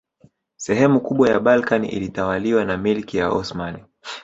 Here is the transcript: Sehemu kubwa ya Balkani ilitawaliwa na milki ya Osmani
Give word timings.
Sehemu 0.55 1.01
kubwa 1.01 1.29
ya 1.29 1.39
Balkani 1.39 1.89
ilitawaliwa 1.89 2.65
na 2.65 2.77
milki 2.77 3.17
ya 3.17 3.29
Osmani 3.29 3.83